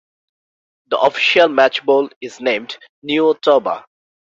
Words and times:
The 0.87 0.99
official 0.99 1.47
match 1.49 1.85
ball 1.85 2.09
is 2.21 2.41
named 2.41 2.75
Neo 3.03 3.35
Toba. 3.35 3.85